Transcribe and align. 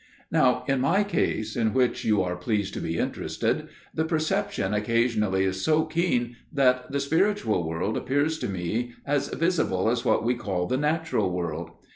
"Now 0.31 0.63
in 0.67 0.81
my 0.81 1.03
case, 1.03 1.55
in 1.55 1.75
which 1.75 2.03
you 2.03 2.23
are 2.23 2.35
pleased 2.35 2.73
to 2.73 2.79
be 2.79 2.97
interested, 2.97 3.67
the 3.93 4.03
perception 4.03 4.73
occasionally 4.73 5.43
is 5.43 5.63
so 5.63 5.85
keen 5.85 6.37
that 6.51 6.91
the 6.91 6.99
spiritual 6.99 7.67
world 7.69 7.95
appears 7.95 8.39
to 8.39 8.49
me 8.49 8.93
as 9.05 9.27
visible 9.27 9.91
as 9.91 10.03
what 10.03 10.23
we 10.23 10.33
call 10.33 10.65
the 10.65 10.75
natural 10.77 11.29
world. 11.31 11.69